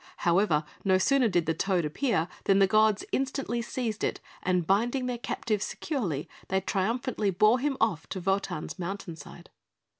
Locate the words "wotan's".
8.19-8.79